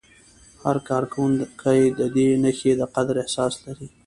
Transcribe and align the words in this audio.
هر 0.63 0.77
کارکوونکی 0.89 1.79
د 1.99 2.01
دې 2.15 2.27
نښې 2.43 2.71
د 2.79 2.81
قدر 2.95 3.15
احساس 3.23 3.53
لري. 3.65 3.87